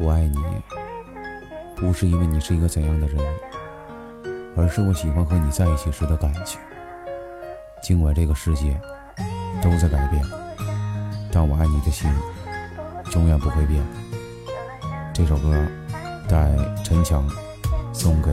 [0.00, 0.38] 我爱你，
[1.74, 3.18] 不是因为你是一个怎样的人，
[4.56, 6.56] 而是我喜欢和你在一起时的感觉。
[7.82, 8.80] 尽管这个世界
[9.60, 10.22] 都在改变，
[11.32, 12.08] 但我爱你的心
[13.14, 13.82] 永远不会变。
[15.12, 15.66] 这首歌
[16.28, 16.54] 带
[16.84, 17.28] 陈强
[17.92, 18.32] 送给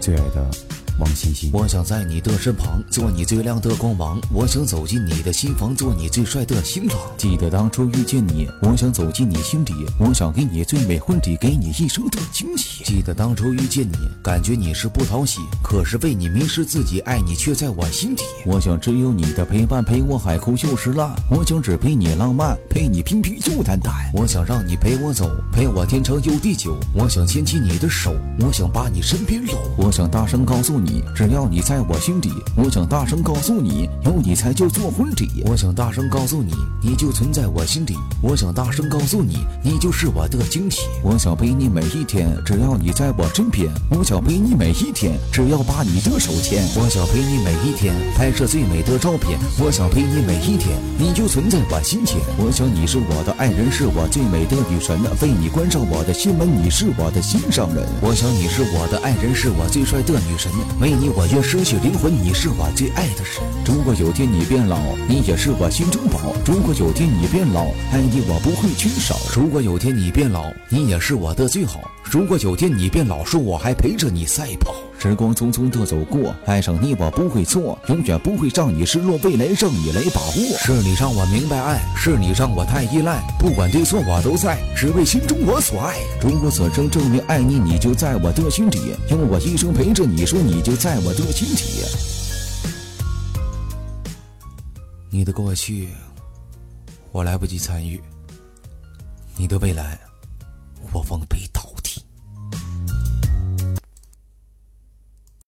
[0.00, 0.48] 最爱的。
[0.98, 4.20] 王欣欣，我想在你的身旁，做你最亮的光芒。
[4.32, 6.96] 我想走进你的心房，做你最帅的新郎。
[7.16, 12.84] 记得当初遇见你，我想走进你心底，我想给你最美婚礼，给你一生的惊喜。
[12.84, 18.22] 记得当初遇见你，感觉你是不讨喜，可是为你迷失自己，爱你却在我心底。
[18.44, 21.10] 我想只有你的陪伴，陪我海枯就是烂。
[21.30, 23.94] 我想只陪你浪漫，陪你平平又淡淡。
[24.12, 26.76] 我想让你陪我走，陪我天长又地久。
[26.94, 29.54] 我想牵起你的手，我想把你身边搂。
[29.76, 30.79] 我想大声告诉你。
[30.84, 35.44] 你只要你在我心底，我想大声告诉你，有你才叫做婚礼。
[35.46, 37.94] 我想大声告诉你，你就存在我心底。
[38.22, 40.82] 我想大声告诉你，你就是我的惊喜。
[41.02, 43.68] 我想陪你每一天，只要你在我身边。
[43.90, 46.62] 我想陪你每一天，只要把你的手牵。
[46.76, 49.38] 我想陪你每一天，拍摄最美的照片。
[49.58, 52.16] 我想陪你每一天，你就存在我心间。
[52.38, 54.98] 我想你是我的爱人，是我最美的女神。
[55.20, 57.86] 为你关上我的心门，你是我的心上人。
[58.00, 60.50] 我想你是我的爱人，是我最帅的女神。
[60.78, 61.08] 没你。
[61.08, 63.40] 我愿失去灵魂，你是我最爱的人。
[63.64, 66.32] 如果有天你变老，你也是我心中宝。
[66.44, 69.16] 如果有天你变老，爱你我不会缺少。
[69.34, 71.80] 如果有天你变老，你也是我的最好。
[72.04, 74.74] 如果有天你变老，说我还陪着你赛跑。
[75.02, 80.58] 时光匆匆的走过，爱上你我不会错，永远不会让你失落，未来让你来把握。
[80.58, 85.96] 是你让我明白爱，是你让我太依赖，不管对错我都在，只为心中我所爱。
[86.20, 91.82] 如果此生证明爱你，你就在我的心底，用我一生陪着你，说你就在我的心底。
[95.08, 95.88] 你的过去，
[97.10, 97.98] 我来不及参与；
[99.34, 99.98] 你的未来，
[100.92, 101.40] 我忘了陪。